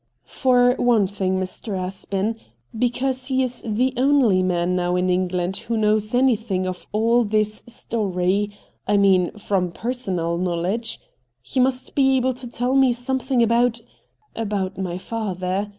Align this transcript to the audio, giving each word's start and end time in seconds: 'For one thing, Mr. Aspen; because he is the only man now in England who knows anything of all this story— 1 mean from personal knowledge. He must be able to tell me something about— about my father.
'For 0.41 0.73
one 0.79 1.05
thing, 1.05 1.39
Mr. 1.39 1.77
Aspen; 1.77 2.35
because 2.75 3.27
he 3.27 3.43
is 3.43 3.61
the 3.63 3.93
only 3.95 4.41
man 4.41 4.75
now 4.75 4.95
in 4.95 5.11
England 5.11 5.57
who 5.57 5.77
knows 5.77 6.15
anything 6.15 6.65
of 6.65 6.87
all 6.91 7.23
this 7.23 7.61
story— 7.67 8.49
1 8.87 8.99
mean 8.99 9.29
from 9.37 9.71
personal 9.71 10.39
knowledge. 10.39 10.99
He 11.43 11.59
must 11.59 11.93
be 11.93 12.17
able 12.17 12.33
to 12.33 12.49
tell 12.49 12.73
me 12.73 12.93
something 12.93 13.43
about— 13.43 13.79
about 14.35 14.75
my 14.75 14.97
father. 14.97 15.69